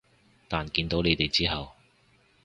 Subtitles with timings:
[0.47, 1.73] 但見到你哋之後